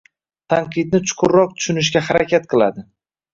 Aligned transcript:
Tanqidni 0.53 1.01
chuqurroq 1.11 1.53
tushunishga 1.59 2.03
harakat 2.09 2.49
qiladi. 2.55 2.89